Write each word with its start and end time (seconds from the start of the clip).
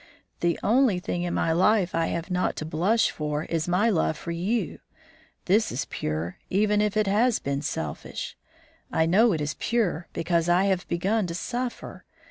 The 0.39 0.59
only 0.63 0.97
thing 0.97 1.21
in 1.21 1.35
my 1.35 1.51
life 1.51 1.93
I 1.93 2.07
have 2.07 2.31
not 2.31 2.55
to 2.55 2.65
blush 2.65 3.11
for 3.11 3.43
is 3.43 3.67
my 3.67 3.87
love 3.91 4.17
for 4.17 4.31
you. 4.31 4.79
This 5.45 5.71
is 5.71 5.85
pure, 5.85 6.39
even 6.49 6.81
if 6.81 6.97
it 6.97 7.05
has 7.05 7.37
been 7.37 7.61
selfish. 7.61 8.35
I 8.91 9.05
know 9.05 9.31
it 9.31 9.41
is 9.41 9.53
pure, 9.59 10.07
because 10.11 10.49
I 10.49 10.63
have 10.63 10.87
begun 10.87 11.27
to 11.27 11.35
suffer. 11.35 12.03